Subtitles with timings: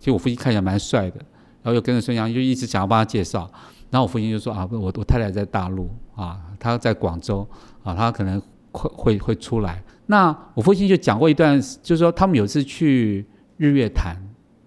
[0.00, 1.18] 其实我父亲看起来蛮帅的，
[1.62, 3.48] 然后又跟着孙杨就一直想要帮他介绍，
[3.90, 7.46] 然后我父亲就说啊，我我太太在大陆啊，她在广州
[7.84, 8.42] 啊，她可能
[8.72, 9.80] 会会会出来。
[10.06, 13.24] 那我父亲就讲过一段，就是说他们有一次去
[13.58, 14.16] 日月潭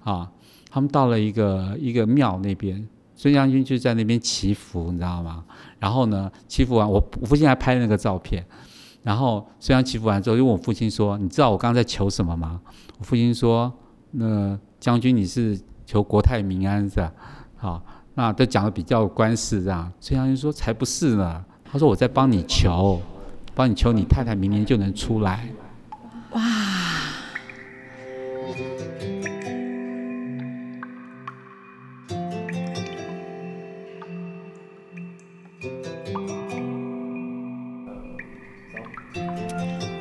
[0.03, 0.31] 啊，
[0.69, 5.43] 他们到了一个一个庙那边，孙将军就在那边祈福，你知道吗？
[5.79, 8.45] 然后呢，祈福完，我我父亲还拍那个照片。
[9.01, 12.61] 然后孙杨祈福完之后，就问我父亲说：“你知道我刚刚在求什么吗？”
[12.97, 13.69] 我父亲说
[14.11, 17.13] ：“那将军你是求国泰民安是吧？
[17.55, 17.81] 好，
[18.15, 23.01] 那都讲的比较官司这样。”孙将军说：“才不是呢，他说我在帮你求。”
[23.55, 25.47] 帮你求你太太明年就能出来。
[26.31, 26.41] 哇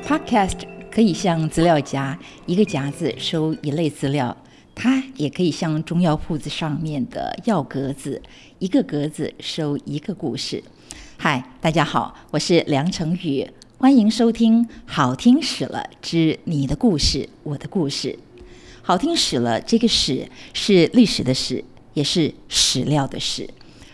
[0.03, 4.35] ！Podcast 可以像资料夹，一个夹子收一类资料；
[4.75, 8.21] 它也可以像中药铺子上面的药格子，
[8.59, 10.63] 一个格子收一个故事。
[11.17, 18.09] 嗨，大家好，我是梁成宇，欢迎收听《好听史了之你的故事，我的故事》。
[18.81, 21.63] 好听史了，这个史是历史的史，
[21.93, 23.49] 也是史料的史，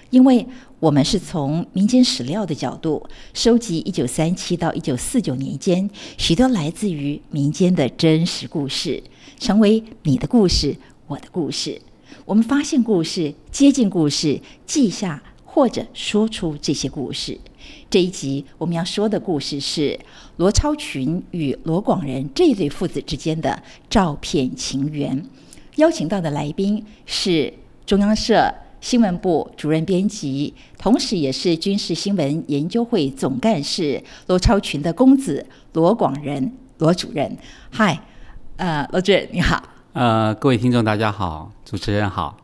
[0.10, 0.48] 因为
[0.80, 9.04] 我们是从民间史料的角度收集一九三七到一九四九年间许多来自于民间的真实故事，
[9.40, 10.76] 成为你的故事，
[11.08, 11.82] 我的故事。
[12.26, 15.24] 我们发现故事，接近故事，记下。
[15.52, 17.38] 或者说出这些故事。
[17.90, 20.00] 这一集我们要说的故事是
[20.38, 25.26] 罗超群与罗广仁这对父子之间的照片情缘。
[25.78, 27.52] 邀请到的来宾是
[27.84, 37.36] 中央社新闻部主任编辑，同时也是军事新闻研究会总干事罗超群的公子罗广仁罗主任。
[37.72, 38.00] 嗨，
[38.60, 39.64] 呃，罗主任你好。
[39.94, 42.36] 呃，各位听众大家好，主持人好。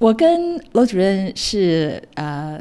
[0.00, 2.58] 我跟罗主任是呃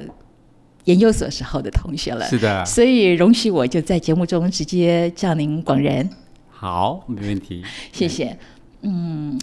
[0.83, 6.07] 研究所时候的同学了，是的，所以容许我就在节目中直接叫您广仁。
[6.47, 8.37] 好，没问题，谢谢。
[8.81, 9.39] 嗯，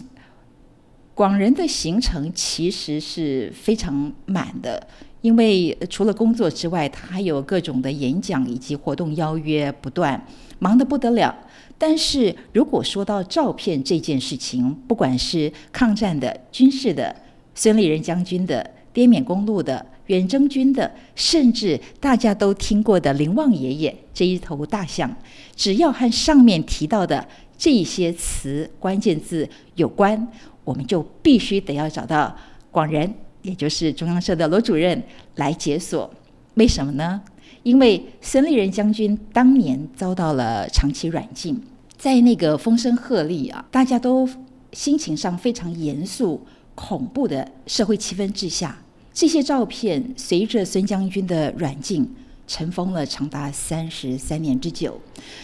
[1.15, 4.85] 广仁的行程其实是非常满的，
[5.21, 10.27] 因为除了工作之外，他还有各种的演讲以及活动邀约不断，
[10.59, 11.33] 忙得不得了。
[11.77, 17.15] 但是如果说到照片这件事情，不管是抗战的、军事的。
[17.57, 25.15] 孙立人将军的滇缅公路的远征军的，甚至大家都听过的林旺爷爷这一头大象，
[25.55, 27.25] 只要和上面提到的
[27.57, 30.27] 这些词关键字有关，
[30.65, 32.35] 我们就必须得要找到
[32.71, 35.01] 广仁，也就是中央社的罗主任
[35.35, 36.13] 来解锁。
[36.55, 37.21] 为什么呢？
[37.63, 41.63] 因为孙立人将军当年遭到了长期软禁，
[41.97, 44.27] 在那个风声鹤唳啊，大家都
[44.73, 46.45] 心情上非常严肃。
[46.77, 48.77] 恐怖的社会气氛之下，
[49.13, 52.13] 这些照片随着孙将军的软禁
[52.47, 54.99] 尘封了长达三十三年之久。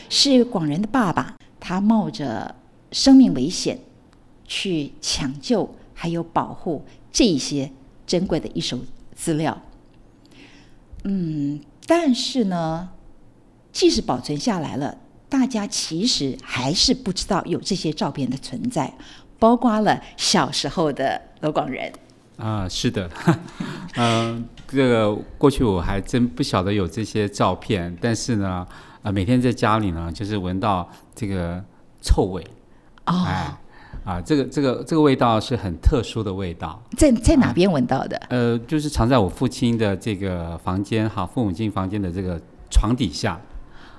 [0.09, 2.53] 是广仁的爸爸，他冒着
[2.92, 3.80] 生命危险
[4.52, 7.72] 去抢救还有保护这些
[8.06, 8.78] 珍贵的一手
[9.16, 9.62] 资料。
[11.06, 12.90] 嗯，但是呢，
[13.72, 14.98] 即使保存下来了，
[15.30, 18.94] 大家其实还是不知道有这些照片的存在。
[19.40, 21.92] 包括了小时候的罗广仁
[22.36, 23.10] 啊，是的，
[23.96, 28.68] 嗯， 这个过去我还真不晓得有这些照片，但是呢，
[29.02, 31.64] 啊，每天在家里呢，就是闻到这个
[32.02, 32.46] 臭味，
[33.06, 33.26] 哦，
[34.04, 38.18] 啊，这个这个这个味道是很特殊的味道，在在哪边闻到的？
[38.30, 42.40] 呃，就是藏在我父亲的这个房间哈，父母亲房间的这个
[42.70, 43.40] 床底下。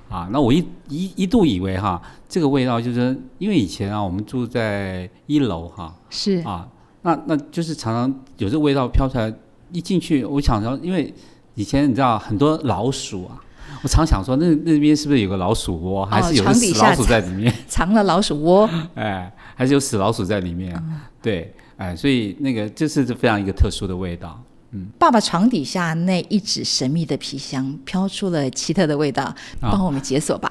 [0.08, 1.98] 啊，那我一一一度以为哈，
[2.28, 6.68] 这个味道就是因为以前啊，我们住在一楼哈，是啊，
[7.00, 9.32] 那那就是常常有这个味道飘出来，
[9.72, 11.14] 一进去我想说，因为
[11.54, 13.40] 以前你知道很多老鼠啊，
[13.82, 20.82] 我常想说那那边是不是有个老鼠窝，还是有个死老鼠在里面， 藏了老鼠窝，哎，还是有死老鼠在里面，
[21.20, 24.42] 对，哎，所以那个就是非常一个特殊的味道。
[24.74, 30.50] 嗯爸爸床底下那一纸神秘的皮箱飘出了奇特的味道，帮我们解锁吧。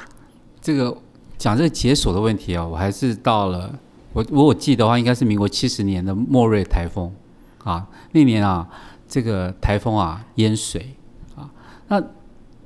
[0.62, 0.96] 这个
[1.40, 3.74] 讲这个解锁的问题啊，我还是到了
[4.14, 7.12] 我我我记得话，应该是民国七十年的莫瑞台风
[7.64, 8.70] 啊，那年啊，
[9.08, 10.96] 这个台风啊淹水
[11.36, 11.50] 啊，
[11.88, 12.00] 那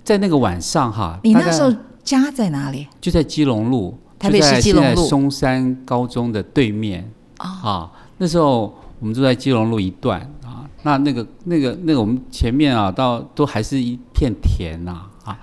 [0.04, 1.74] 在那个晚上哈，你那时候
[2.04, 2.86] 家在哪里？
[3.00, 7.92] 就在基隆路，台北市基隆路松山高中的对面啊。
[8.18, 10.68] 那时候我们住在基隆路一段啊。
[10.84, 15.36] 那那个那个那个我们前面啊，到都还是一片田呐啊，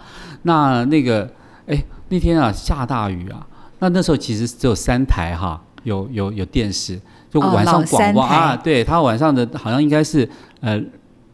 [0.43, 1.29] 那那个
[1.67, 1.77] 哎
[2.09, 3.45] 那天啊下大雨啊，
[3.81, 10.29] 那那时候其实只有三台哈，有有有电视，就晚上广播啊，对他晚上的好像应该是
[10.61, 10.81] 呃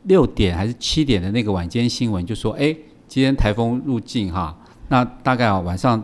[0.04, 2.74] 六点还是七点的那个晚间新闻，就说哎，
[3.06, 4.56] 今天台风入境哈，
[4.88, 6.02] 那大概啊晚上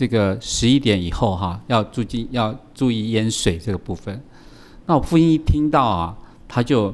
[0.00, 4.18] 这个十一点以后哈，要注意要注意淹水这个部分。
[4.86, 6.16] 那我父亲一听到啊，
[6.48, 6.90] 他就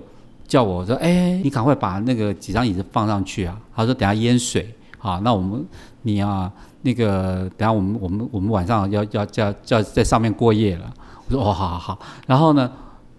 [0.48, 5.64] 叫我说：“哎，你赶快把那个几张椅子放上去啊！”他说：“等下淹水啊，那我们
[6.02, 6.50] 你啊，
[6.82, 10.92] 那个等下我们我们我们晚上要要要要在上面过夜了。”
[11.28, 12.68] 我说：“哦，好好好。”然后呢，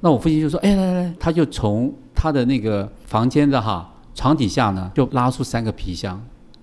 [0.02, 6.22] 那我父亲就说：“哎，来来来！”他就从他的那个房间的哈床底下呢，就拉出三个皮箱，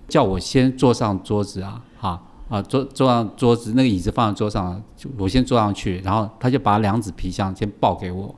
[0.09, 2.23] 叫我先坐上桌子啊，哈，
[2.63, 8.35] 坐坐上桌子，那个椅子放在桌上，就我先坐上去，然后他就把两纸皮箱先抱给我。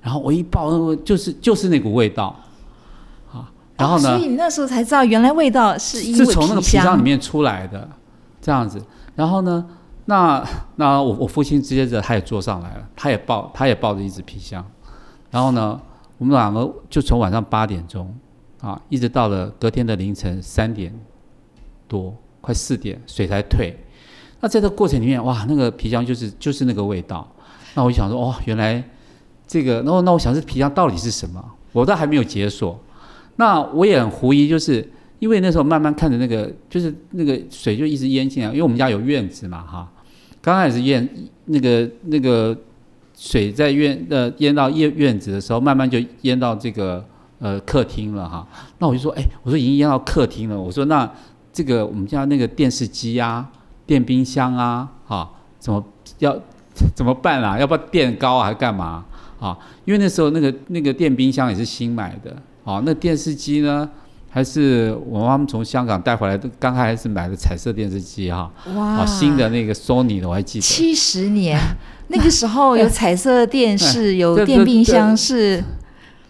[0.00, 2.34] 然后我一抱，那个就是就是那股味道，
[3.32, 7.88] 啊，然后呢，哦所以你那时候才知道，原来味道是因为是从那个皮箱箱里面出来的，
[8.40, 8.82] 这样子。
[9.14, 9.64] 然后呢，
[10.06, 10.44] 那
[10.76, 14.64] 那我我父亲直接着他也坐上来了，他也抱他也抱着一只皮箱，
[15.30, 15.80] 然后呢，
[16.18, 18.12] 我们两个就从晚上八点钟
[18.60, 20.92] 啊，一直到了隔天的凌晨三点
[21.86, 22.12] 多，
[22.42, 23.74] 快四点水才退。
[24.40, 27.26] 那在这个过程里面，哇，那个皮箱就是就是那个味道。
[27.74, 28.82] 那我想说，哦，原来
[29.46, 31.42] 这个，那我那我想这皮箱到底是什么？
[31.72, 32.78] 我倒还没有解锁。
[33.36, 34.86] 那我也很狐疑，就是
[35.20, 39.90] 因为那时候慢慢看着那个，就是那个水就一直淹进来，因为我们家有院子嘛，哈。
[40.42, 41.08] 刚开始淹
[41.44, 42.54] 那个那个
[43.16, 47.02] 水在院呃淹到院院子的时候，慢慢就淹到这个
[47.38, 48.46] 呃客厅了哈。
[48.78, 51.10] 那我就说，哎，我说已经淹到客厅了，我说那
[51.52, 53.46] 这个我们家那个电视机啊、
[53.86, 55.84] 电冰箱啊，哈，怎么
[56.18, 56.36] 要
[56.94, 57.58] 怎么办啊？
[57.58, 59.04] 要不要垫高啊，还是干嘛
[59.38, 59.56] 啊？
[59.84, 62.34] 因为那时候那个那个电冰箱也是新买的，
[62.64, 63.88] 啊，那电视机呢，
[64.30, 71.60] 还是我妈妈从香港带回来的，刚开始买的彩色电视机哈，哇啊，新的那个 Sony 的我还记得，七十年，
[72.08, 75.62] 那个时候有彩色电视， 有这电冰箱，是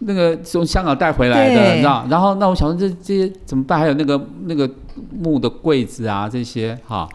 [0.05, 2.07] 那个从香港带回来的，你知道？
[2.11, 3.79] 然后那我想说这这些怎么办？
[3.79, 4.69] 还有那个那个
[5.11, 7.09] 木的柜子啊，这些哈。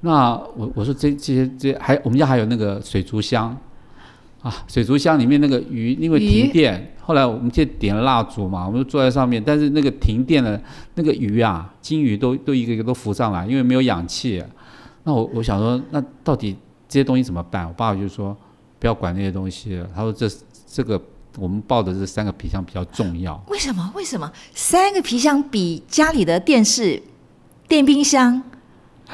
[0.00, 3.56] 那我我说这这些这些还我们家还有那个水族箱
[4.42, 10.60] 啊，水族箱里面那个鱼，因为停电，后来我们就点了蜡烛嘛，我们就坐在上面，但是那个停电了，
[10.94, 14.40] 那个鱼啊，金鱼都都一个一个都浮上来，因为没有氧气。
[15.02, 16.56] 那我我想说，那到底
[16.88, 17.66] 这些东西怎么办？
[17.66, 18.36] 我爸爸就说
[18.78, 20.28] 不要管那些东西了，他说这
[20.68, 21.00] 这个
[21.38, 23.40] 我们抱的这三个皮箱比较重要。
[23.48, 23.92] 为什么？
[23.94, 27.02] 为什么三个皮箱比家里的电视、
[27.66, 28.42] 电冰箱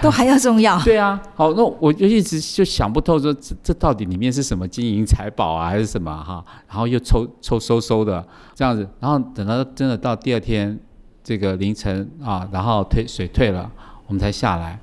[0.01, 0.81] 都还要重要？
[0.83, 6.45] 对啊，好，那我就一直就想不透说这这到底里面是什么金银财宝啊，还是什么哈？
[6.69, 10.79] 然后又抽抽收收的这样子，然后等到真的到第二天
[11.23, 13.71] 这个凌晨啊，然后退水退了，
[14.07, 14.79] 我们才下来。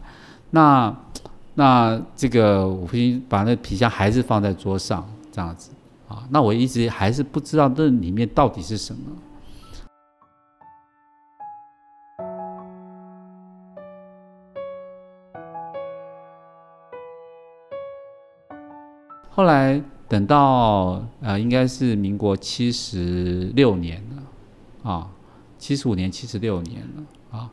[0.51, 0.95] 那
[1.55, 5.71] 那这个我父亲把那皮箱还是放在桌上这样子
[6.11, 9.01] 啊，那我一直还是不知道这里面到底是什么。
[19.29, 25.09] 后来等到呃，应该是民国七十六年了啊，
[25.57, 27.49] 七十五年、七十六年了啊。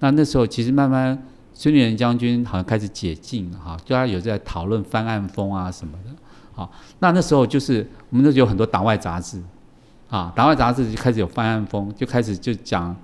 [0.00, 6.10] 那那时候其实慢慢孙立人将军好像开始解禁了哈，就他有在讨论翻案风啊什么的。
[6.54, 9.42] 好，那那时候就是我们那时候有很多党外杂志
[10.08, 12.94] 啊，党外杂志就开始有翻案风，就开始就讲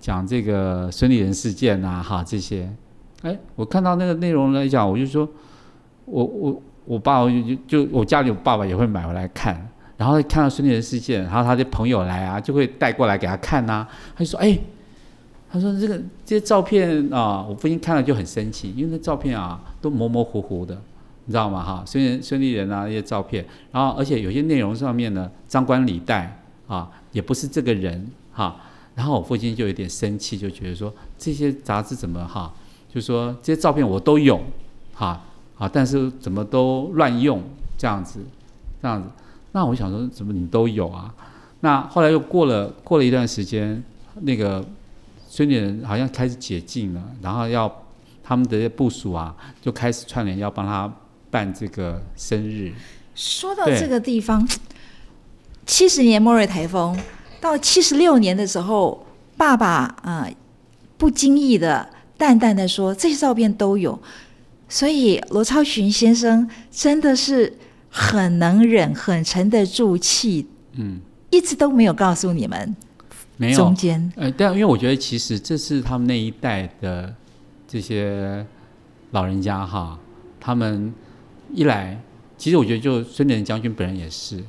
[0.00, 2.70] 讲这个孙立人事件啊哈这些。
[3.22, 5.28] 哎，我看到那个内容来讲，我就说，
[6.04, 6.62] 我我。
[6.84, 9.54] 我爸就就我家里我爸爸也会买回来看，
[9.96, 14.58] 然后看到孙立人事件，然后他的朋友来啊，就会带过来给他看呐、他就说：“哎，
[15.48, 15.96] 他说这个
[16.26, 20.76] 这些照片啊，我父亲看了就很生气，因为那照片啊都模模糊糊的，
[21.24, 21.62] 你知道吗？
[21.62, 28.56] 哈，孙孙立人啊那些照片，然后而且有些内容上面呢张冠李戴啊，也不是这个人哈，
[28.94, 32.52] 然后我父亲就有点生气，就觉得说这些杂志怎么哈，
[32.92, 34.40] 就说这些照片我都有
[34.94, 35.20] 哈。”
[35.58, 37.40] 啊，但是怎么都乱用
[37.78, 38.18] 这样子，
[38.80, 39.08] 这样子，
[39.52, 41.14] 那我想说，怎么你都有啊？
[41.60, 43.80] 那后来又过了过了一段时间，
[44.22, 44.64] 那个
[45.28, 47.72] 孙立人好像开始解禁了，然后要
[48.24, 50.92] 他们的部署啊，就开始串联要帮他
[51.32, 52.70] 办这个生日。
[53.16, 54.46] 说到这个地方，
[55.66, 56.96] 七十年末日台风
[57.40, 59.04] 到七十六年的时候，
[59.36, 60.36] 爸爸啊、呃
[60.96, 64.00] 不经意的淡淡的说，这些照片都有。
[64.68, 67.52] 所以罗超群先生真的是
[67.90, 72.76] 很能忍，很沉得住气，嗯，一直都没有告诉你们
[73.36, 77.12] 没有中，间呃，但因为我觉得其实这是他们那一代的
[77.66, 78.46] 这些
[79.10, 79.98] 老人家哈，
[80.40, 80.94] 他们
[81.52, 82.00] 一来
[82.38, 84.42] 其实我觉得就孙立人将军本人也是，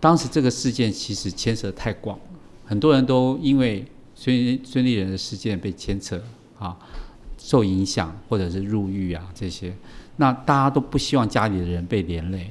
[0.00, 2.18] 当时这个事件其实牵涉太广，
[2.64, 3.84] 很多人都因为
[4.14, 6.18] 孙孙立人的事件被牵扯
[6.58, 6.74] 啊，
[7.36, 9.74] 受影响或者是入狱啊这些，
[10.16, 12.50] 那大家都不希望家里的人被连累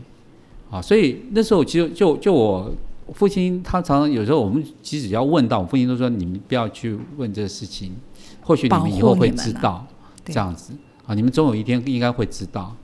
[0.70, 2.72] 啊，所以那时候其实就就我
[3.14, 7.96] 父亲他常常有时候我们即使要问到，我父亲都说你们不要去问这个事情，
[8.42, 9.88] 或许你们以后会知道
[10.26, 10.74] 这样子
[11.08, 12.76] 啊，你们总有一天应该会知道。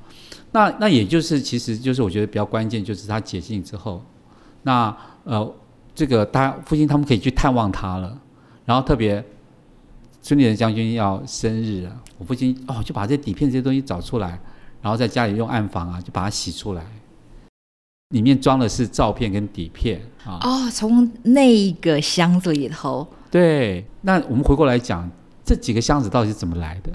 [0.54, 4.04] 那那也就是，其实就是我觉得比较关键，就是他解禁之后，
[4.64, 5.54] 那呃，
[5.96, 8.18] 这个他父亲他们可以去探望他了，
[8.66, 9.24] 然后特别
[10.22, 14.40] 孙立人将军要生日啊，我父亲哦就把这底片这些东西找出来，
[14.82, 16.84] 然后在家里用暗房啊就把它洗出来，
[18.10, 20.38] 里面装的是照片跟底片啊。
[20.42, 23.08] 哦，从那个箱子里头。
[23.30, 25.10] 对，那我们回过来讲，
[25.46, 26.92] 这几个箱子到底是怎么来的？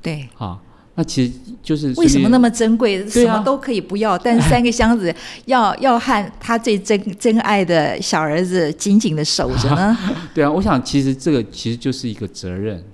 [0.00, 0.60] 对，啊。
[1.00, 3.08] 那其实就是为什么那么珍贵？
[3.08, 5.10] 什么都可以不要，但是三个箱子
[5.46, 9.96] 要要和他最珍真爱的小儿子紧紧的守着呢？
[10.34, 12.84] 对啊，我想其实这个其实就是一个责任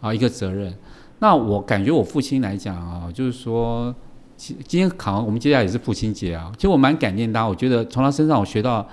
[0.00, 0.74] 啊，一个责任。
[1.20, 3.94] 那我感觉我父亲来讲啊，就是说，
[4.36, 7.46] 今今天考我们接下来也是父亲节啊，其实我蛮感念他。
[7.46, 8.84] 我觉得从他身上我学到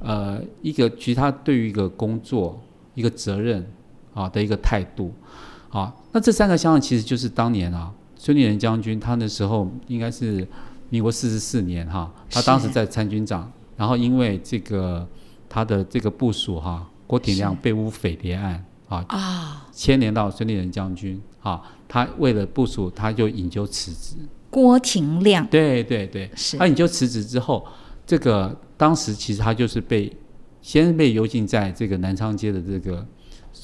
[0.00, 2.60] 呃一个，其实他对于一个工作
[2.96, 3.64] 一个责任
[4.14, 5.14] 啊的一个态度。
[5.70, 10.46] 啊，那这三个箱子其实就是当年啊，孙立人将军他那时候应该是
[10.90, 15.08] 民国四十四年哈，他当时在参军长，然后因为这个
[15.48, 24.16] 他的这个部署哈，郭廷亮被诬匪谍案啊，啊，牵连到孙立人将军啊，他为了部署他就引咎辞职。
[24.50, 27.66] 郭廷亮，对对对，是他引咎辞职之后，
[28.06, 30.14] 这个当时其实他就是被
[30.60, 33.06] 先被幽禁在这个南昌街的这个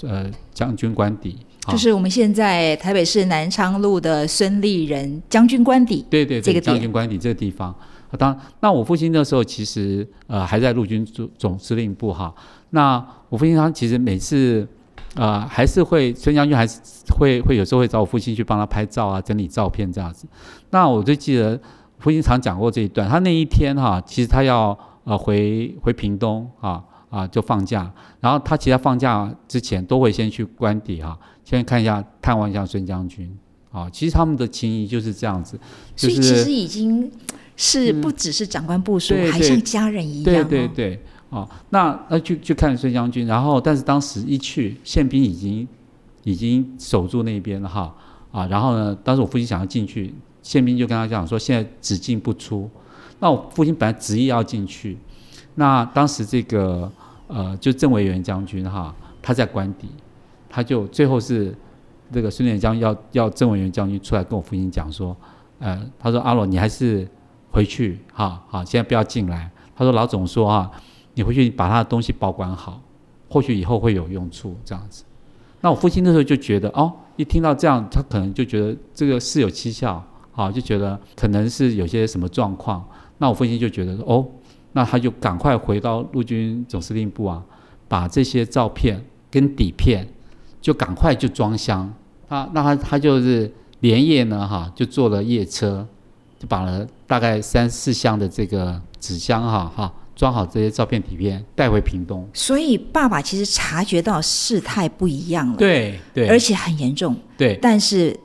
[0.01, 1.37] 呃将军官邸。
[1.69, 7.75] 就是我们现在台北市南昌路的孙立人将军官邸，对对，这个将军官邸这个地方。
[8.17, 12.35] 当那我父亲那时候其实呃还在陆军总总司令部哈。
[12.71, 14.67] 那我父亲他其实每次
[15.17, 16.81] 呃还是会孙将军还是
[17.19, 20.27] 会会有时候会找我父亲去帮他拍照啊，整理照片这样子。
[20.71, 21.61] 那我就记得
[21.99, 31.19] 父亲常讲过这一段，他那一天哈，其实他要呃回回屏东啊啊就放假，然后他其实放假之前都会先去官邸哈。
[31.47, 33.31] 先看一下，探望一下孙将军
[33.71, 33.89] 啊。
[33.89, 35.59] 其实他们的情谊就是这样子，
[35.95, 37.09] 所以其实已经
[37.57, 40.25] 是不只是长官部署，还像家人一样。
[40.25, 41.01] 对对对，
[41.31, 45.67] 哦，那那去去看孙将军，然后但是当时一去，宪兵已经
[46.25, 47.95] 已经守住那边了哈
[48.33, 48.45] 啊。
[48.49, 50.13] 然后呢，当时我父亲想要进去，
[50.43, 52.69] 宪兵就跟他讲说，现在只进不出。
[53.21, 54.99] 那我父亲本来执意要进去，
[55.55, 56.91] 那当时这个
[57.29, 59.89] 呃，就郑维元将军哈，他在官邸。
[60.57, 61.55] 他就最后是
[62.11, 65.15] 这个孙连将要要郑文元将军出来跟我父亲讲说，
[65.59, 67.07] 呃，他说阿罗你还是
[67.51, 69.51] 回去哈，好，现在不要进来。
[69.77, 70.71] 他说老总说啊，
[71.13, 72.81] 你回去把他的东西保管好，
[73.29, 75.05] 或许以后会有用处这样子。
[75.61, 80.03] 那我父亲那时候就觉得哦，一听到这样，他可能就觉得这个事有蹊跷，
[80.35, 82.83] 啊，就觉得可能是有些什么状况。
[83.19, 84.27] 那我父亲就觉得说哦，
[84.73, 87.45] 那他就赶快回到陆军总司令部啊，
[87.87, 90.09] 把这些照片跟底片。
[90.67, 91.89] 就赶快就装箱，
[92.29, 95.87] 他那他他就是连夜呢哈，就坐了夜车，
[96.41, 102.29] 就把了大概三四箱的这个纸箱哈哈装好这些照片底片带回屏东。
[102.35, 108.19] 所以爸爸其实察觉到事态不一样了，对对，而且很严重，对，但是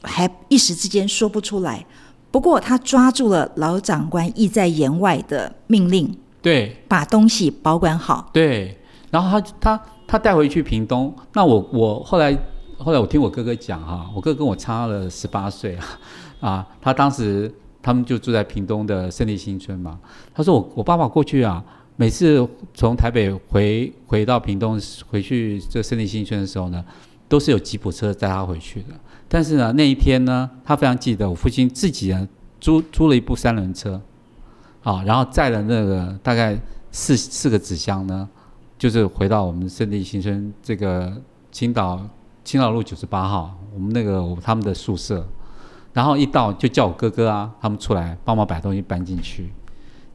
[0.00, 1.84] 还一时之间说不出来。
[2.30, 8.78] 不过他抓住了老长官意在言外的命令，对，把东西保管好，对，
[9.10, 9.82] 然后他他。
[10.12, 12.38] 他带回去屏东，那我我后来
[12.76, 15.86] 后来我听我哥哥讲哈，我哥跟我差了十八岁啊，
[16.52, 17.50] 啊，他当时
[17.80, 19.98] 他们就住在屏东的胜利新村嘛。
[20.34, 21.64] 他说我我爸爸过去啊，
[21.96, 24.78] 每次从台北回回到屏东
[25.08, 26.84] 回去这胜利新村的时候呢，
[27.26, 28.88] 都是有吉普车载他回去的。
[29.30, 32.28] 但是呢，那一天呢，他非常记得我父亲自己啊
[32.60, 33.98] 租租了一部三轮车，
[34.82, 38.28] 啊，然后载了那个大概四四个纸箱呢。
[38.82, 41.16] 就是回到我们圣地新村这个
[41.52, 42.04] 青岛
[42.42, 45.24] 青岛路九十八号，我们那个他们的宿舍，
[45.92, 49.52] 然后一到就叫我哥哥啊，他们出来帮忙把东西搬进去，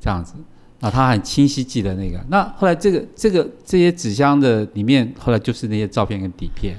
[0.01, 0.33] 这样子，
[0.81, 2.19] 那，他很清晰记得那个。
[2.27, 6.75] 那后来这个这个这些纸箱的里面，后来就是那些照片跟底片。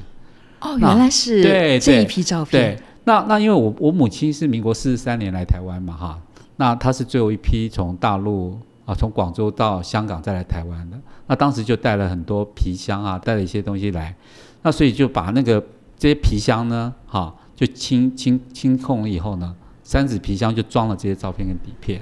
[0.60, 2.76] 哦，原来是对这一批照片。
[2.76, 6.20] 对，那那因为我我母亲是民国四十三年来台湾嘛，哈，
[6.56, 8.58] 那她是最后一批从大陆。
[8.88, 14.16] 啊，从广州到香港再来台湾的，那当时就带了很多皮箱啊，带了一些东西来，
[14.62, 15.62] 那所以就把那个
[15.98, 22.00] 这些皮箱呢，哈，就清清清空了以后呢，三纸皮箱就装了这些照片跟底片，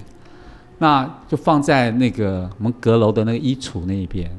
[0.79, 4.31] 那就放在那个我们阁楼的那个衣橱那一边。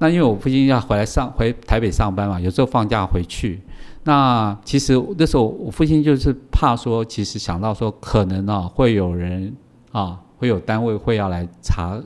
[0.00, 3.62] 那因为我父亲要回来上回台北上班嘛，有时候放假回去。
[4.02, 9.54] 那其实那时候我父亲就是怕说，其实想到说可能啊会有人
[9.92, 12.00] 啊会有单位会要来查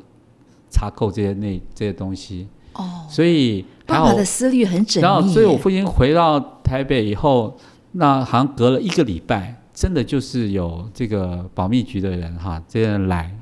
[0.71, 2.49] 查扣这些那这些东西。
[2.75, 5.03] 哦，所以爸爸的思虑很缜密。
[5.03, 7.57] 然后，所以我父亲回到台北以后，
[7.93, 13.39] 那好像隔了一个礼拜，真的就是有这个保密局的人哈，这些人来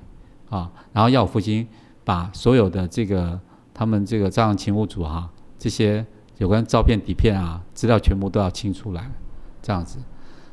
[0.49, 1.65] 啊，然后要我父亲
[2.05, 3.41] 把所有的这个
[3.73, 6.05] 他们这个照样勤务组哈，这些
[6.39, 9.09] 有关照片底片啊资料全部都要清出来，
[9.63, 9.99] 这样子。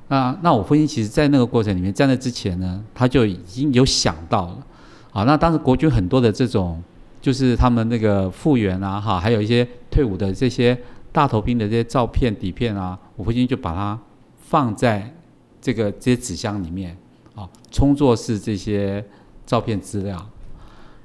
[0.10, 4.68] 那那我父亲其实，在那个过程里面，在那之前呢，他就已经有想到了。
[5.12, 6.84] 啊，那当时国军很多的这种。
[7.20, 10.80] 就是他们那个复员啊，哈，还有一些退伍的这些
[11.12, 14.00] 大头兵的这些照片底片啊，我父亲就把它
[14.38, 15.14] 放在
[15.60, 16.96] 这个这些纸箱里面
[17.36, 19.04] 啊，充作是这些
[19.46, 20.26] 照片资料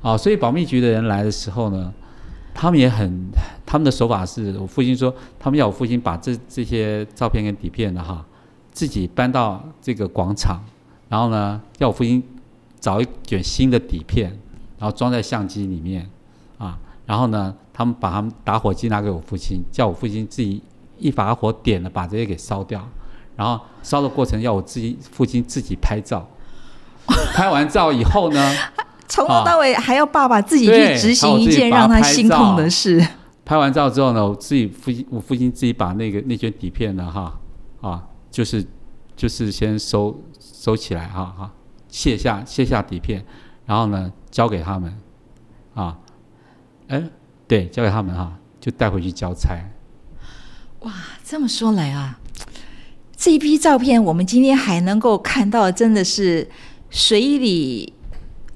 [0.01, 0.17] 啊。
[0.17, 1.93] 所以保密局的人来的时候呢，
[2.55, 3.29] 他们也很，
[3.67, 8.25] 他们的手法是我父亲说，他们要我父亲把这这些照片跟底片的哈，
[8.73, 10.61] 自己搬到这个广场，
[11.09, 12.23] 然后呢，要我父亲
[12.81, 14.37] 找一卷新的底片。
[14.79, 16.05] 然后装在相机里面，
[16.59, 16.77] 啊，
[17.07, 20.61] 然后呢，他们把他们打火机拿给我父亲，叫我父亲自己
[20.99, 22.85] 一把火点了，把这些给烧掉，
[23.37, 26.27] 然后烧的过程要我自己父亲自己拍照，
[27.33, 28.53] 拍完照以后呢，
[29.07, 33.07] 从头到尾还要爸爸自己去执行一件让他心痛的事。
[33.45, 37.39] 拍完照之后呢，我自己父亲我父亲自己把那个那卷底片呢，哈，
[37.83, 38.03] 啊，
[38.33, 38.67] 就是
[39.15, 41.55] 就是先收收起来，哈哈，
[41.89, 43.25] 卸下卸下底片，
[43.65, 44.13] 然后呢。
[44.33, 44.99] 交给他们，
[45.75, 45.99] 啊，
[46.89, 47.03] 哎，
[47.47, 49.59] 对，交给他们哈，就带回去交差。
[50.81, 50.91] 哇，
[51.23, 52.19] 这么说来啊，
[53.15, 56.49] 这一批照片我们今天还能够看到，真的是
[56.89, 57.93] 水里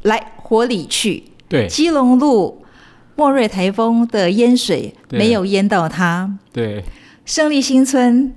[0.04, 1.24] 来火里去。
[1.46, 2.64] 对，基隆路
[3.16, 6.38] 莫瑞台风的淹水没有淹到它。
[6.54, 6.82] 对，
[7.26, 8.34] 胜利新村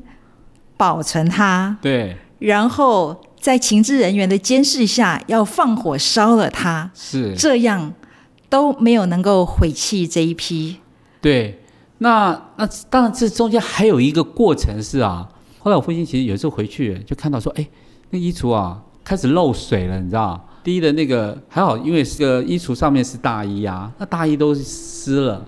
[0.79, 1.77] 保存它。
[1.83, 3.21] 对，然后。
[3.39, 7.93] 在情治人员的监视下，要放火烧了它，是这样
[8.49, 10.75] 都没有能够毁弃这一批。
[11.21, 11.57] 对，
[11.99, 15.25] 那那当然，这中间还有一个过程是啊。
[15.57, 17.65] 后来我父亲其实有时候回去就看到说，哎，
[18.09, 20.45] 那衣橱啊开始漏水了，你知道？
[20.61, 25.41] 第一的那个还好，因为是个衣橱上面是大衣啊，那大衣都湿了，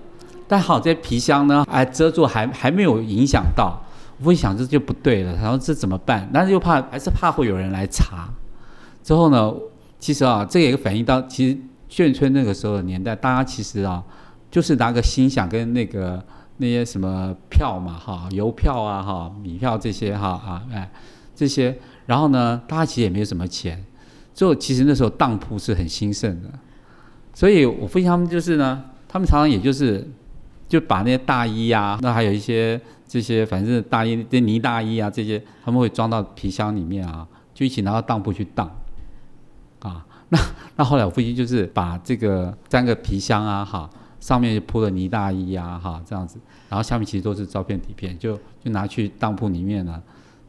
[0.48, 3.78] 但好在皮箱呢，哎遮住还还没有影响到。
[4.22, 6.30] 我会想这就不对了，然后这怎么办？
[6.32, 8.28] 但是又怕，还是怕会有人来查。
[9.02, 9.52] 之后呢，
[9.98, 11.58] 其实啊，这个也反映到其实
[11.90, 14.00] 眷村那个时候的年代，大家其实啊，
[14.48, 16.24] 就是拿个心想跟那个
[16.58, 20.88] 那些什么票嘛，哈，邮票啊，哈，米票这些哈啊，哎，
[21.34, 23.84] 这些，然后呢，大家其实也没有什么钱，
[24.32, 26.48] 就其实那时候当铺是很兴盛的，
[27.34, 30.08] 所以我父亲他们就是呢，他们常常也就是
[30.68, 32.80] 就把那些大衣呀，那还有一些。
[33.12, 38.66] 这些反正大衣、这呢大衣啊，这些他们会装到皮箱里面啊，就一起拿到当铺去当，
[39.80, 40.38] 啊， 那
[40.76, 50.02] 那后来我父亲就是把这个三个皮箱啊，哈，上面就铺了呢大衣啊，哈，这样子，然后下面其实都是照片底片，就就拿去当铺里面呢，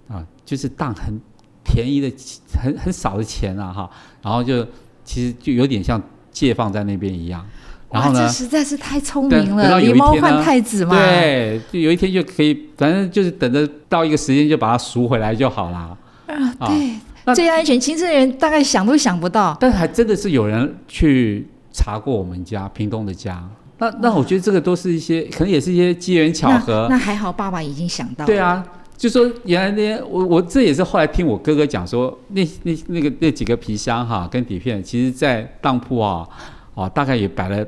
[0.08, 1.19] 啊，就是当很
[1.65, 2.10] 便宜的、
[2.58, 4.65] 很很少的钱啊，哈，然后就
[5.04, 7.45] 其实就有点像借放在那边一样。
[7.93, 8.25] 然后呢？
[8.25, 10.95] 这实在是太聪明了，狸猫换太子嘛。
[10.95, 15.95] 对，就有一天就可以，反正就是等着到一个时间就把它赎回来就好了。
[16.25, 19.56] 啊，对，最安全，亲生人大概想都想不到。
[19.60, 23.47] 但还真的是有人去查过我们家屏东的家。
[23.77, 26.88] 那那我觉得这个都是一些，可能也是一些机缘巧合。
[26.89, 28.25] 那还好，爸爸已经想到。
[28.25, 28.65] 对啊，
[28.97, 36.27] 就说原来那些我我这也是后来听我哥哥讲说，那那那个那几个皮箱哈跟底片，其实在当铺啊，
[36.73, 37.63] 啊大概也摆了。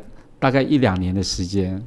[0.46, 1.82] 大概一两年的时间，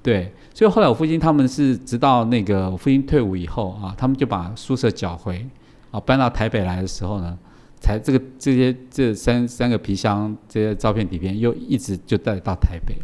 [0.00, 5.44] 对，所以后来我父亲他们是直到那个我父亲退伍以后啊，他们就把宿舍缴回，
[5.90, 7.36] 啊，搬到台北来的时候呢，
[7.80, 12.94] 才这个这些这三三个皮箱这些照片底片又一直就带到台北。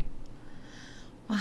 [1.27, 1.37] 哇，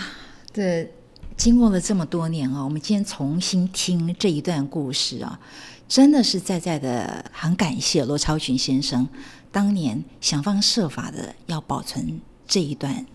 [0.52, 0.90] 这
[1.36, 5.38] 经过了这么多年啊，我们今天重新听这一段故事啊，
[5.86, 9.08] 真的是在在的很感谢罗超群先生
[9.52, 13.06] 当年想方设法的要保存这一段。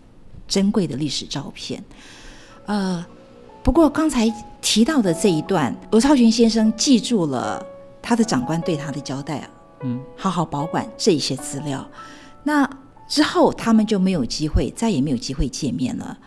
[0.47, 1.84] 珍贵的历史照片，
[2.65, 3.05] 呃，
[3.63, 4.31] 不过刚才
[4.62, 7.65] 提到的这一段，罗超群先生记住了
[8.01, 9.49] 他的长官对他的交代啊，
[9.84, 11.88] 嗯，好好保管这些资料。
[12.43, 12.69] 那
[13.08, 16.17] 之后他们就没有机会，再也没有机会见面了，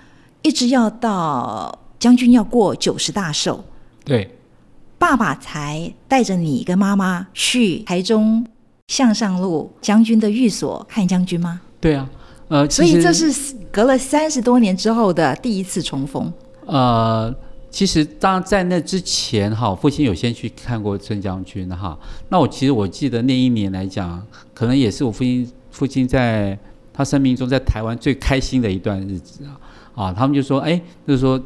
[0.42, 3.64] 一直要到将军要过九十大寿，
[4.04, 4.37] 对，
[4.98, 8.46] 爸爸才带着你跟妈妈去台中
[8.88, 11.61] 向上路将军的寓所看将军吗？
[11.81, 12.09] 对啊，
[12.48, 16.32] 呃，所以这是隔了三十多年之后的第一次重逢。
[16.66, 17.34] 呃，
[17.70, 21.98] 其实当然在那之前哈，父亲有先去看过孙将军哈。
[22.30, 24.22] 那我其实我记得那一年来讲，
[24.54, 26.58] 可能也是我父亲父亲在
[26.92, 29.61] 他生命中在台湾最开心的一段日子啊
[29.94, 31.40] 啊，他们就说，哎，就是说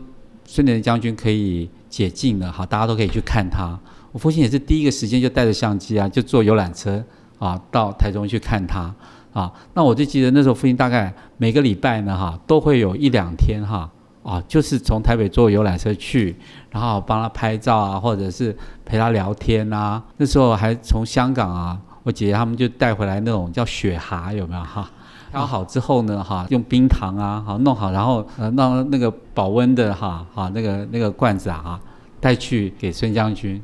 [0.45, 3.79] 孙连将军可以解禁了，好，大家都可以去看他。
[4.13, 7.03] 我父亲也是第一个时间就带着相机啊，就坐游览车
[7.39, 8.95] 啊到台中去看他
[9.33, 9.53] 啊。
[9.75, 13.91] 那我就记得那时候父亲大概每个礼拜呢哈都会有一两天哈
[14.23, 16.37] 啊，就是从台北坐游览车去，
[16.71, 20.03] 然后帮他拍照啊，或者是陪他聊天啊。
[20.17, 24.89] 那时候还从香港啊，我姐姐他们就带回来那种叫雪蛤，有没有哈？
[25.33, 31.81] 调好之后呢，哈，用冰糖啊，好弄好，然后呃，让那个保温的哈，哈那个那个罐子啊，
[32.21, 33.61] 带去给孙将军。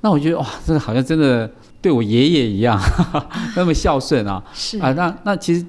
[0.00, 1.50] 那我觉得哇，这个好像真的
[1.84, 2.80] 对我爷爷一样，
[3.54, 4.42] 那么孝顺啊。
[4.54, 5.66] 是啊，那那其实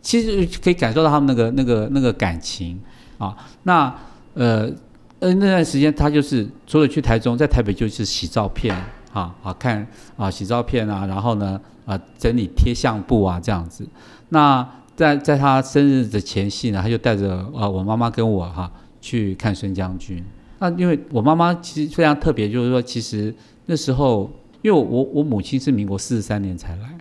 [0.00, 2.80] 其实可以感受到他们那个那个那个感情
[3.18, 3.36] 啊。
[3.64, 3.94] 那
[4.32, 4.70] 呃
[5.18, 8.74] 呃那段时间他就是除了去台中，在台北就是洗照片
[9.12, 13.86] 啊啊看啊洗照片啊，然后呢啊整理贴相簿啊这样子。
[14.30, 20.24] 那在在他生日的前夕呢，他就带着啊我妈妈跟我哈、去看孙将军。
[20.60, 23.34] 那因为我妈妈其实非常特别，就是说其实
[23.66, 24.30] 那时候
[24.62, 26.98] 因为我我母亲是民国四十三年才来，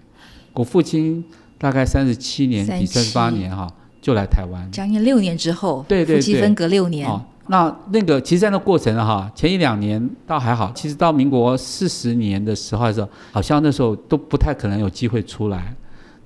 [0.54, 1.24] 我父亲
[1.58, 3.68] 大概三十七年比三十八年哈
[4.02, 4.72] 就来台湾。
[4.72, 15.76] 将近六年之后，对对对夫妻分隔六年，哦，那那个其实，在那过程哈，前一两年倒还好，其实到民国四十年的时候的时候，好像那时候都不太可能有机会出来。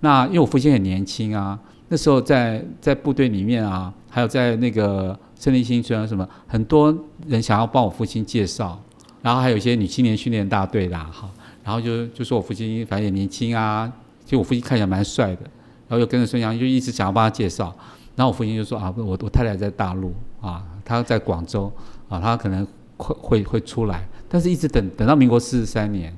[0.02, 6.94] 那因为我父亲很年轻啊，那时候在在部队里面啊，还有在那个胜利新村啊什么，很多
[7.28, 8.82] 人想要帮我父亲介绍，
[9.22, 11.30] 然后还有一些女青年训练大队啦，哈，
[11.64, 13.92] 然后就就说我父亲反正也年轻啊，
[14.24, 15.42] 其实我父亲看起来蛮帅的，
[15.88, 17.76] 然后又跟着孙杨就一直想要帮他介绍，
[18.16, 21.72] 然后我父亲就说啊，我我太太在大陆啊，她在广州
[22.10, 22.66] 啊，她可能
[22.98, 26.16] 会会会出来，但是一直等等到民国四十三年，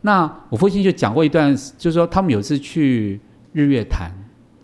[0.00, 3.20] 那我父亲就讲过一段，就是说他们有一次去
[3.52, 4.12] 日月潭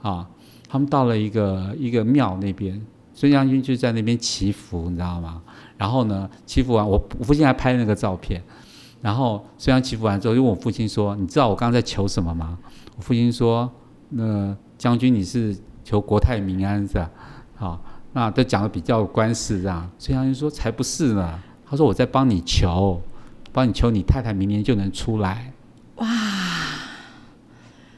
[0.03, 0.29] 啊，
[0.69, 2.81] 他们到了一个一个庙那边，
[3.15, 5.41] 孙将军就在那边祈福，你知道吗？
[5.77, 8.43] 然后呢，欺负完，我我父亲还拍那个照片，
[9.01, 12.57] 然后孙将祈福完之后，就问我父亲说：“你知道我刚刚在求什么吗？”
[12.97, 13.71] 我父亲说
[14.11, 17.11] ：“那将军你是求国泰民安是吧？
[17.57, 17.81] 好，
[18.13, 23.01] 那都讲的比较有官司这样。”孙将军说：“才不是呢，他说我在帮你求，
[23.53, 25.53] 帮你求你太太明年就能出来。”
[25.97, 26.07] 哇！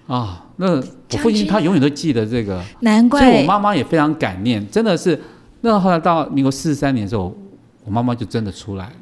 [0.06, 2.62] 啊，那我父亲他永远都记得这个。
[2.80, 5.20] 难怪所以我妈妈也非常感念，真的是。
[5.62, 7.36] 那后来到民国四十三年的时候，
[7.86, 8.96] 我妈妈就真的出来了，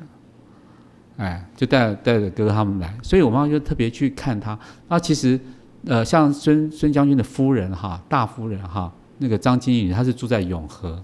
[1.16, 4.56] 哎，就带带着哥哥他们来，所以我妈妈就特别去看他。
[4.88, 5.40] 那其实，
[5.86, 11.02] 呃，像孙孙将军的夫人哈，大夫人哈，那个张金宇，她是住在永和，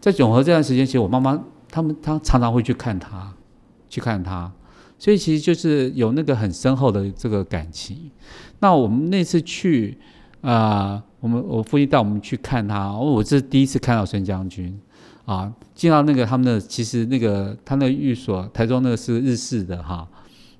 [0.00, 3.32] 在永和这段时间，其实我妈妈他们她常常会去看他，
[3.88, 4.50] 去看他，
[4.96, 8.10] 所以其实就是有那个很深厚的这个感情。
[8.60, 9.98] 那我们那次去，
[10.40, 14.78] 啊，我们我父亲带我们去看他，哦我这是第一次看到孙将军
[15.28, 20.08] 啊，进到那个他们的其实那个他那个寓所，台中那个是日式的哈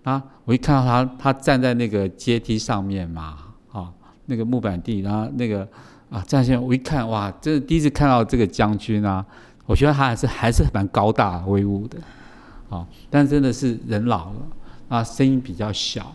[0.02, 3.38] 啊，我一看到他，他站在那个阶梯上面嘛，
[3.72, 3.90] 啊，
[4.26, 5.66] 那个木板地，然后那个
[6.10, 9.24] 啊站线，我一看哇，这是第一次看到这个将军啊，
[9.64, 11.96] 我觉得他还是还是蛮高大威武的，
[12.68, 14.42] 啊，但真的是人老了
[14.90, 16.14] 啊，声音比较小，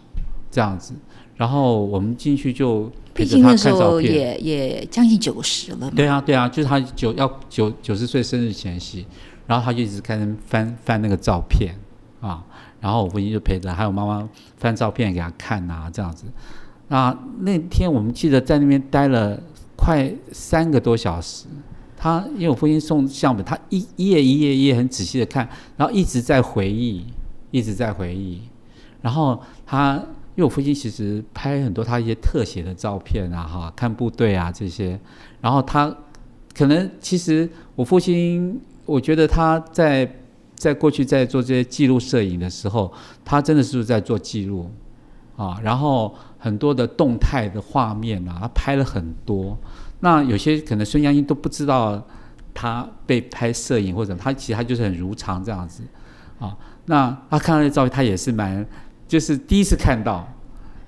[0.51, 0.93] 这样子。
[1.35, 5.91] 然后我们进去就陪毕竟着他看那时候照片，也也将近九十了嘛。
[5.95, 9.05] 对啊，对啊，就是他九要九九十岁生日前夕，
[9.47, 11.75] 然后他就一直开始翻翻那个照片
[12.21, 12.43] 啊，
[12.79, 16.25] 然后我父亲就陪着，还有妈妈翻照片给他看啊，这样子。
[16.87, 19.41] 那那天我们记得在那边待了
[19.75, 21.45] 快三个多小时。
[21.95, 27.05] 他因为我父亲送相本，他一一页一页一页很仔细的看，然后一直在回忆，
[27.49, 28.41] 一直在回忆。
[29.01, 30.03] 然后他
[30.35, 34.99] 因为我父亲其实拍很多他一些特写的照片啊，哈，看部队啊这些，
[35.41, 35.95] 然后他
[36.55, 40.09] 可能其实我父亲，我觉得他在
[40.55, 42.91] 在过去在做这些记录摄影的时候，
[43.23, 44.71] 他真的是在做记录
[45.35, 49.57] 啊，然后很多的动态的画面啊，他拍了很多。
[49.99, 52.03] 那有些可能孙杨英都不知道
[52.53, 55.83] 他被拍摄影或者他其实他就是很如常这样子
[56.39, 56.57] 啊。
[56.85, 58.65] 那他看到那照片，他也是蛮
[59.13, 60.27] 就是第一次看到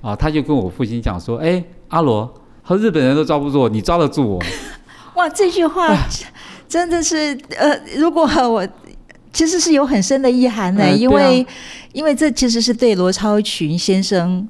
[0.01, 2.33] 啊，他就跟我父亲讲说：“哎，阿罗，
[2.63, 4.43] 他说日本人都抓不住我，你抓得住我。
[5.13, 5.95] ”哇，这句话
[6.67, 8.67] 真的是呃，如果我
[9.31, 11.47] 其实是有很深的意涵的，嗯因为、对
[11.93, 14.49] 因为这其实是对罗超群先生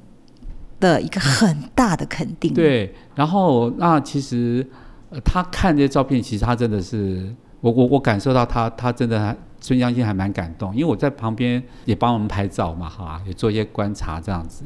[0.80, 2.54] 的一个很大的肯定。
[2.54, 4.66] 对，然后那其实、
[5.10, 9.36] 呃、他看这些照片，其实他真的是我我我感受到他他真的还
[9.66, 14.62] 孙将军还蛮感动，因为我在旁边也帮我们拍照嘛，哈，也做一些观察这样子。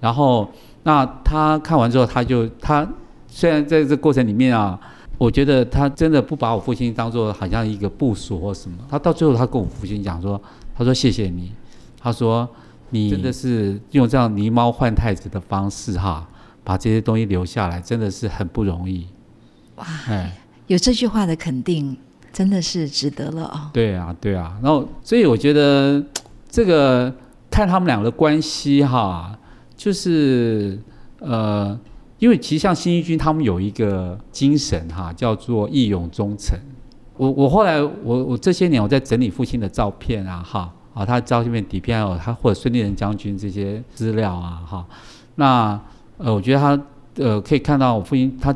[0.00, 0.50] 然后
[0.82, 2.84] 那他看完之后，他就他
[3.28, 4.80] 虽然在这过程里面啊。
[5.20, 10.40] 我觉得他真的不把我父亲当做好像一个部属或什么，他到最后他跟我父亲讲说，
[10.74, 11.52] 他说谢谢你，
[12.00, 12.48] 他说
[12.88, 16.26] 你真的是用这样狸猫换太子的方式哈，
[16.64, 19.06] 把这些东西留下来，真的是很不容易。
[19.76, 19.86] 哇，
[20.68, 21.94] 有这句话的肯定，
[22.32, 23.70] 真的是值得了啊。
[23.72, 26.02] 对啊，对啊，然后所以我觉得
[26.48, 27.12] 这个
[27.50, 29.38] 看他们两个的关系哈，
[29.76, 30.78] 就是
[31.18, 31.78] 呃。
[32.20, 36.54] 因为其实像新一军他们有一个精神哈，叫做义勇忠诚。
[37.16, 44.86] 我我后来我我这些年我在整理父亲的照片啊哈啊，他照片底片还有他或者孙立人将军这些资料啊哈，
[45.36, 45.80] 那
[46.18, 46.78] 呃我觉得他
[47.14, 48.54] 呃可以看到我父亲他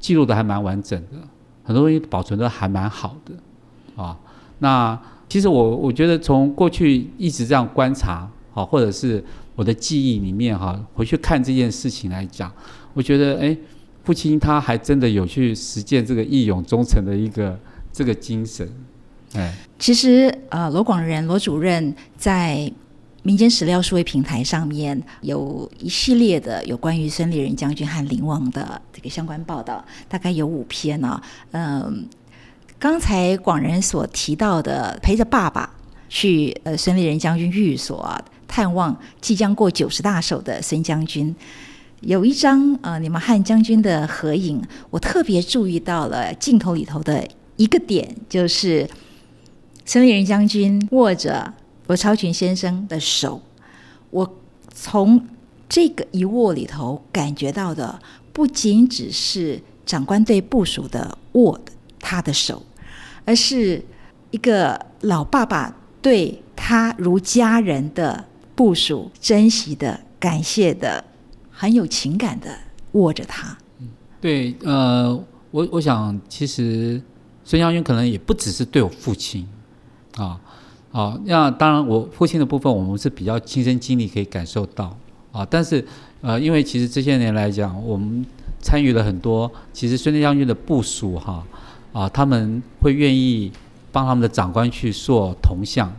[0.00, 1.16] 记录的还蛮完整的，
[1.64, 4.16] 很多东西保存的还蛮好的啊。
[4.60, 4.96] 那
[5.28, 9.22] 其实我我觉得从过去一直这样观察啊，或者是
[9.56, 12.52] 我的记忆里面哈，回去看这件事情来讲。
[12.92, 13.56] 我觉得，哎，
[14.04, 17.58] 父亲他还真的有去实践这个义勇忠诚的一个
[17.92, 18.68] 这个精神，
[19.34, 19.52] 哎。
[19.76, 22.70] 其实，呃，罗广仁罗主任在
[23.24, 31.18] 民间史料数位平台上面有一系列的有关于孙立人将军和灵王的这个相关报道，大概有五篇呢。
[31.52, 32.06] 嗯，
[32.78, 35.74] 刚才广仁所提到的，陪着爸爸
[36.10, 41.34] 去呃孙立人将军寓所探望即将过九十大寿的孙将军。
[42.02, 48.86] 有一张呃，你们汉将军的合影，我特别注意到了镜头里头的一个点，就是
[49.86, 51.54] 孙立人将军握着
[51.86, 53.40] 罗超群先生的手。
[54.10, 54.36] 我
[54.72, 55.26] 从
[55.68, 57.98] 这个一握里头感觉到的，
[58.32, 61.60] 不仅只是长官对部属的握
[61.98, 62.62] 他的手，
[63.24, 63.84] 而是
[64.30, 71.04] 一个老爸爸对他如家人的部属珍惜的、感谢的。
[71.56, 72.52] 很有情感的
[72.92, 73.88] 握着他，嗯，
[74.20, 75.08] 对，呃，
[75.52, 77.00] 我我想其实
[77.44, 79.46] 孙将军可能也不只是对我父亲，
[80.16, 80.38] 啊，
[80.94, 84.96] 啊，那当然我父亲的部分我们是比较亲身经历可以感受到，
[85.32, 85.84] 啊，但是
[86.20, 88.24] 呃，因为其实这些年来讲，我们
[88.60, 91.44] 参与了很多，其实孙将军的部署哈，
[91.92, 93.50] 啊，他们会愿意
[93.90, 95.92] 帮他们的长官去做铜像，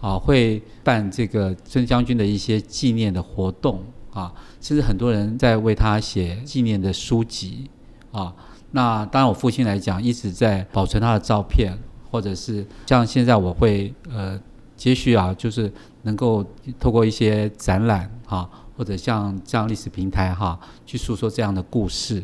[0.00, 3.82] 啊，会办这个孙将军的一些纪念的活动。
[4.10, 7.70] 啊，其实很多人在为他写纪念的书籍
[8.10, 8.34] 啊。
[8.72, 11.78] 那当然，我父亲来讲，一直在保存他的照片，
[12.10, 14.38] 或者是像现在我会呃
[14.76, 16.44] 接续啊，就是能够
[16.78, 22.22] 透过一些展览啊，或者像这样历史平台哈，去诉说这样的故事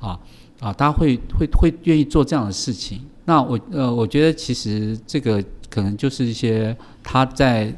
[0.00, 0.18] 啊
[0.60, 3.00] 啊，大家会会会愿意做这样的事情。
[3.24, 7.74] 那我呃，我觉得其实这个可能就是一些他在。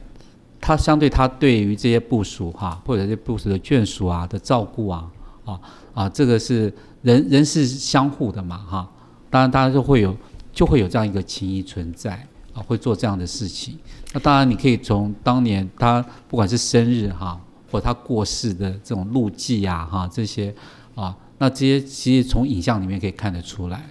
[0.61, 5.09] 他相对他对于这些部署哈，或者这部署的眷属啊的照顾啊，
[5.45, 5.61] 啊
[5.95, 6.71] 啊，这个是
[7.03, 8.91] 人人是相互的嘛哈，
[9.31, 10.15] 当然大家就会有
[10.59, 12.15] 就会有这样一个情谊存在
[12.53, 13.79] 啊，会做这样的事情。
[14.13, 17.41] 那当然你可以从当年他不管是生日哈，
[17.71, 20.53] 或他过世的这种路记啊哈这些
[20.97, 23.89] 啊，那这些其实从影像里面可以看得出来。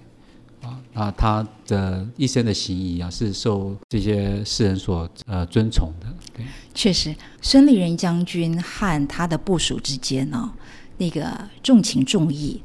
[0.62, 6.08] 啊，那他的一生的行仪啊，是受这些世人所呃尊崇的。
[6.36, 10.52] 对，确实，孙立人将军和他的部属之间呢，
[10.98, 12.62] 那个重情重义，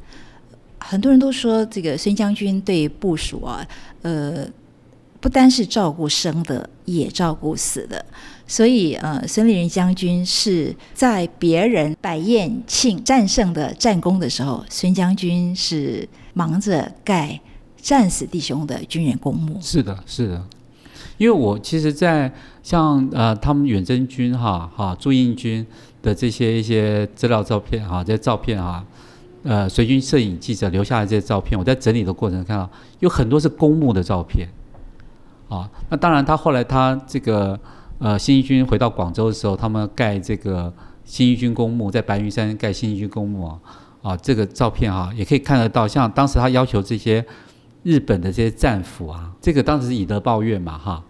[0.85, 3.66] 很多人都说这个孙将军对部属啊，
[4.03, 4.47] 呃，
[5.21, 8.05] 不单是照顾生的，也照顾死的。
[8.47, 17.40] 所以，呃，孙立人将军是在别人摆宴庆战胜的战功的时候，孙将军是忙着盖。
[17.83, 20.47] 战死弟兄的军人公墓是的，是的，
[21.18, 25.66] 因为我其实，在像呃他们远征军哈哈驻印军
[26.01, 28.87] 的这些一些资料照片哈这些照片哈，
[29.43, 32.69] 呃随军摄影记者留下来这些照片，我在整理的过程看到
[33.01, 34.49] 有很多是公墓的照片，
[35.49, 37.59] 啊，那当然他后来他这个
[37.99, 40.73] 呃新一军回到广州的时候，他们盖这个
[41.05, 43.59] 新一军公墓，在白云山盖新一军公墓啊，
[44.03, 47.25] 啊这个照片哈也可以看得到，像当时他要求这些。
[47.85, 51.03] 日本的这些战俘啊，这个当时是以德报怨嘛，哈，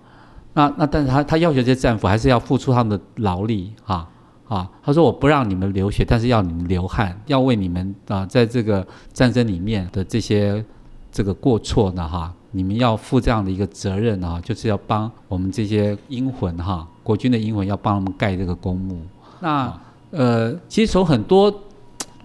[0.55, 4.09] 那那但是他他要求这些战俘还是要付出他们的劳力，哈。
[4.53, 10.63] 啊，他说我不让你们流血，但是要你们流汗，要为你们啊在这个战争里面的这些
[11.11, 19.01] 这个过错呢，哈，你们要负这样的一个责任啊，就是要帮我们这些英魂哈，国军的英魂要帮他们盖这个公墓。
[19.41, 19.73] 那
[20.11, 21.51] 呃，其实从很多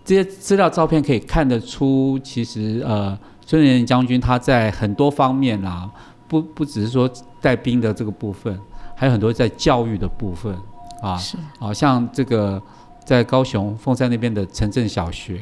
[0.03, 5.89] 这些资料照片可以看得出，其实呃，孙连将军他在很多方面啊，
[6.27, 7.09] 不不只是说
[7.39, 8.59] 带兵的这个部分，
[8.97, 10.53] 还有很多在教育的部分
[11.01, 11.37] 啊，是。
[11.59, 12.61] 啊，像这个
[13.05, 15.41] 在高雄凤山那边的城镇小学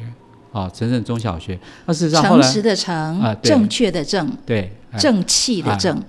[0.52, 6.02] 啊，城镇中小学，那事实上后来诚实的诚，啊对正确的正，对，哎正气的正，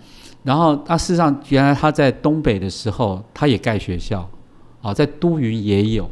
[0.44, 4.30] 然后啊事实上原来他在东北的时候，他也盖学校，
[4.82, 6.10] 啊，在都匀也有，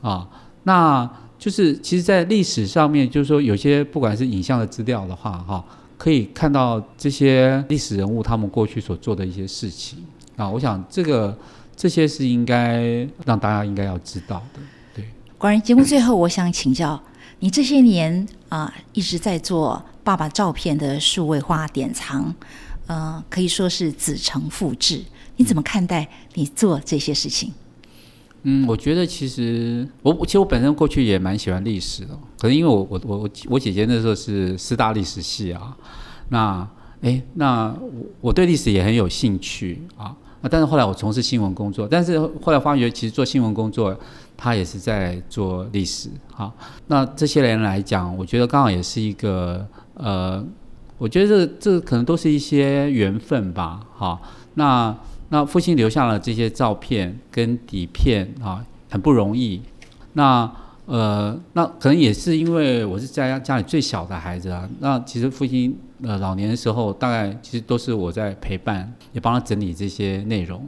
[0.00, 0.26] 啊，
[0.62, 5.62] 那就是其实，在历史上面，就是说有些不管是影像的资料的话，哈、
[5.98, 9.98] 可以看到这些历史人物他们过去所做的一些事情。
[10.36, 11.36] 啊，我想这个
[11.76, 14.60] 这些是应该让大家应该要知道的，
[14.94, 15.04] 对。
[15.36, 17.00] 果然，节目最后，我想请教
[17.40, 22.34] 你，这些年啊、一直在做爸爸照片的数位化典藏，
[22.86, 25.02] 呃，可以说是子承父志。
[25.36, 27.52] 你怎么看待你做这些事情？
[28.44, 35.76] 嗯，我觉得其实我我其实我本身过去也蛮喜欢历史的，可能因为我我我我我姐姐那时候是师大历史系啊，
[36.28, 36.68] 那
[37.00, 40.14] 哎，那我我对历史也很有兴趣啊，
[40.50, 43.96] 但是后来我从事新闻工作，但是后来发觉其实做新闻工作，
[44.36, 46.52] 他也是在做历史啊。
[46.86, 50.44] 那这些人来讲，我觉得刚好也是一个呃，
[50.98, 54.20] 我觉得这这可能都是一些缘分吧，哈、
[54.54, 54.94] 那
[55.30, 59.60] 那父亲留下了这些照片跟底片啊，很不容易。
[60.12, 60.50] 那
[60.86, 64.68] 呃，那可能也是因为我是家家里最小的孩子啊。
[64.80, 70.64] 那其实父亲呃老年的时候，大概其实都是我在陪伴，也帮他整理这些内容。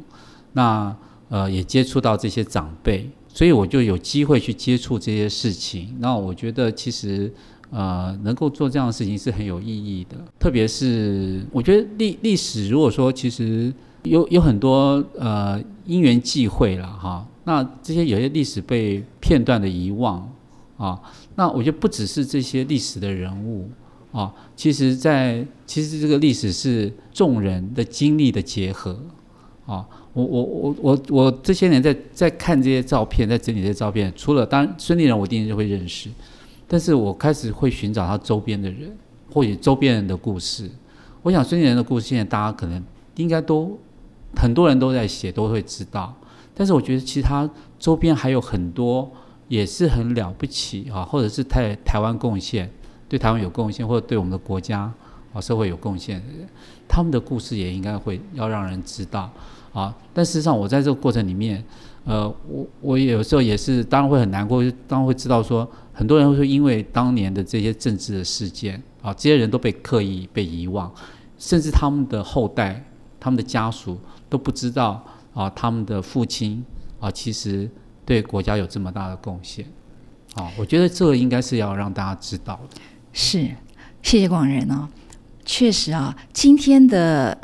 [0.52, 0.94] 那
[1.28, 5.94] 呃也接触到这些长辈，所以我就有机会去接触这些事情。
[5.98, 7.32] 那我觉得其实
[7.70, 13.72] 呃能够做这样的事情是很有意义的，特别是我觉得历历史如果说其实
[14.04, 20.32] 有有很多呃因缘际会了哈，那这些有些历史被片段的遗忘
[20.76, 21.00] 啊，
[21.34, 23.68] 那我觉得不只是这些历史的人物
[24.16, 28.98] 啊，其实在其实这个历史是众人的经历的结合
[29.66, 29.86] 啊。
[30.14, 36.08] 我我我我我这些年在在看这些照片，在整理这些照片，除了当然孙立人我一定就会认识，
[36.66, 38.96] 但是我开始会寻找他周边的人，
[39.30, 40.70] 或者周边人的故事。
[41.20, 42.82] 我想孙立人的故事，现在大家可能
[43.16, 43.78] 应该都
[44.34, 46.14] 很多人都在写，都会知道。
[46.54, 49.12] 但是我觉得其他周边还有很多
[49.48, 52.70] 也是很了不起啊，或者是台台湾贡献，
[53.16, 54.92] 对台湾有贡献，或者对我们的国家
[55.32, 56.46] 啊社会有贡献的人，
[56.86, 59.32] 他们的故事也应该会要让人知道
[59.72, 59.94] 啊。
[60.12, 61.64] 但事实上，我在这个过程里面，
[62.04, 70.92] 呃，我我有时候也是当然会很难过，当然会知道说，很多人会因为当年的这些政治的事件啊，这些人都被刻意被遗忘，
[71.38, 72.84] 甚至他们的后代、
[73.18, 73.98] 他们的家属
[74.28, 75.02] 都不知道
[75.32, 76.62] 啊，他们的父亲
[77.00, 77.70] 啊，其实
[78.04, 79.64] 对国家有这么大的贡献
[80.34, 80.50] 啊。
[80.58, 82.80] 我觉得这个应该是要让大家知道的。
[83.18, 83.48] 是，
[84.02, 84.86] 谢谢广仁哦。
[85.42, 87.36] 确实啊，今天的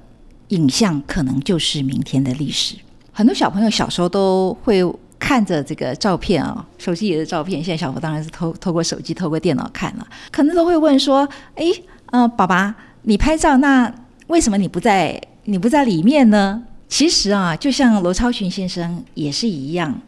[0.48, 2.76] 影像可能就是明天的历史。
[3.10, 4.84] 很多小朋友小时候都会
[5.18, 7.64] 看着这个照片啊、手机里的照片。
[7.64, 11.72] 现在小朋友当然是透透过手机、透过电脑看了，可能都会问说：“诶，
[12.10, 13.90] 呃，爸爸，你拍照，那
[14.26, 15.18] 为什么你不在？
[15.44, 19.98] 你不在里面呢？”其实啊，就像罗超群先生也是一样，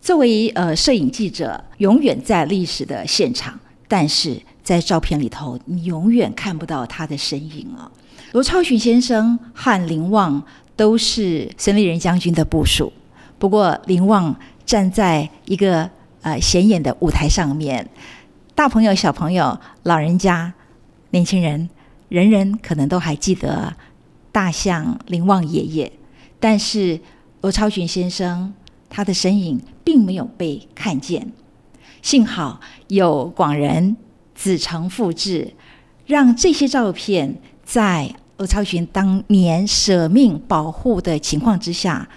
[0.00, 7.90] 作为呃摄影记者，永远在历史的现场，但是在照片里头，你永远看不到他的身影啊。
[8.32, 10.42] 罗超群先生和林旺
[10.74, 12.92] 都是孙立人将军的部属，
[13.38, 15.90] 不过林旺站在一个
[16.22, 17.86] 呃显眼的舞台上面，
[18.54, 20.54] 大朋友、小朋友、老人家、
[21.10, 21.68] 年轻人，
[22.08, 23.74] 人人可能都还记得
[24.30, 25.92] 大象林旺爷爷，
[26.40, 26.98] 但是
[27.42, 28.54] 罗超群先生
[28.88, 31.32] 他的身影并没有被看见。
[32.00, 33.96] 幸好有广人
[34.42, 35.54] 子承父志，
[36.04, 42.08] 让这些照片在欧超群当年舍命保护的情况之下，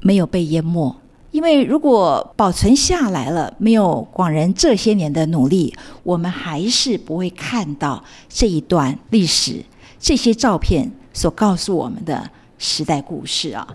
[0.00, 0.94] 没有被淹没。
[1.30, 9.64] 因为如果保存下来了，没有广人这些年的努力，我们还是不会看到这一段历史，
[9.98, 13.66] 这些照片所告诉我们的时代故事啊。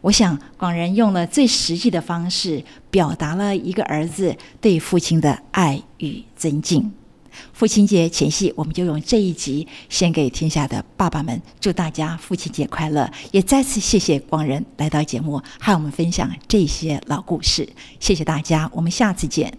[0.00, 6.92] 我想广人用了最实际的方式，表达了一个儿子对父亲的爱与尊敬。
[7.52, 17.68] 父亲节前夕我们就用这一集献给天下的爸爸们祝大家父亲节快乐也再次谢谢广仁来到节目和我们分享这些老故事。
[18.00, 19.52] 谢谢大家我们下次见。